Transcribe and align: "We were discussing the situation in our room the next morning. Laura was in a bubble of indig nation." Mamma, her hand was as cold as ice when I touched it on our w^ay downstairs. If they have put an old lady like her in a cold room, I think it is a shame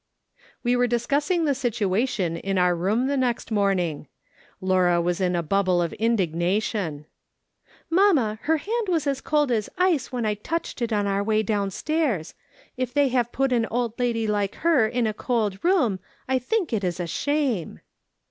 "We 0.63 0.75
were 0.75 0.87
discussing 0.87 1.45
the 1.45 1.53
situation 1.53 2.35
in 2.35 2.57
our 2.57 2.75
room 2.75 3.05
the 3.05 3.15
next 3.15 3.51
morning. 3.51 4.07
Laura 4.59 4.99
was 4.99 5.21
in 5.21 5.35
a 5.35 5.43
bubble 5.43 5.79
of 5.79 5.93
indig 5.99 6.33
nation." 6.33 7.05
Mamma, 7.91 8.39
her 8.45 8.57
hand 8.57 8.87
was 8.87 9.05
as 9.05 9.21
cold 9.21 9.51
as 9.51 9.69
ice 9.77 10.11
when 10.11 10.25
I 10.25 10.33
touched 10.33 10.81
it 10.81 10.91
on 10.91 11.05
our 11.05 11.23
w^ay 11.23 11.45
downstairs. 11.45 12.33
If 12.77 12.95
they 12.95 13.09
have 13.09 13.31
put 13.31 13.53
an 13.53 13.67
old 13.69 13.99
lady 13.99 14.25
like 14.25 14.55
her 14.65 14.87
in 14.87 15.05
a 15.05 15.13
cold 15.13 15.63
room, 15.63 15.99
I 16.27 16.39
think 16.39 16.73
it 16.73 16.83
is 16.83 16.99
a 16.99 17.05
shame 17.05 17.79